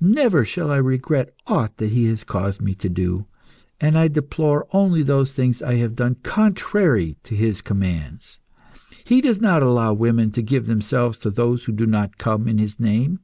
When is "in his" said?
12.48-12.80